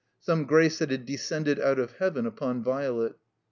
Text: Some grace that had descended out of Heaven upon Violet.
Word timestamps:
Some 0.19 0.45
grace 0.45 0.79
that 0.79 0.89
had 0.89 1.05
descended 1.05 1.59
out 1.59 1.77
of 1.77 1.91
Heaven 1.97 2.25
upon 2.25 2.63
Violet. 2.63 3.13